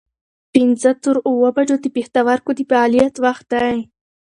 [0.53, 3.77] پنځه تر اووه بجو د پښتورګو د فعالیت وخت دی.